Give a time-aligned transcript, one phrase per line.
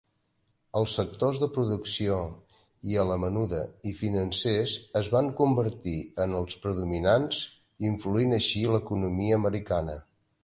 [0.79, 2.15] Els sectors de producció
[2.93, 3.59] i a la menuda
[3.91, 7.43] i financers es van convertir en els predominants,
[7.91, 9.99] influint així l'economia americana.